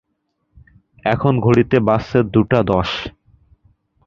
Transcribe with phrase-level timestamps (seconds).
[1.03, 2.89] এখন ঘড়িতে বাজছে দুটা দশ!